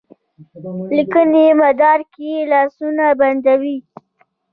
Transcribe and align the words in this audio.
لیکلي 0.95 1.45
مدارک 1.61 2.11
یې 2.27 2.37
لاسونه 2.51 3.05
بندوي. 3.19 3.77